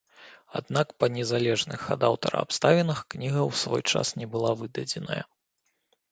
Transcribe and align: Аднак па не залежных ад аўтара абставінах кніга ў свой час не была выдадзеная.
Аднак 0.59 0.87
па 1.01 1.07
не 1.17 1.23
залежных 1.31 1.81
ад 1.95 2.05
аўтара 2.07 2.39
абставінах 2.45 3.01
кніга 3.15 3.39
ў 3.49 3.59
свой 3.65 3.81
час 3.91 4.07
не 4.23 4.29
была 4.37 4.51
выдадзеная. 4.63 5.19